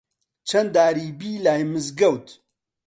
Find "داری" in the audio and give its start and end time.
0.75-1.07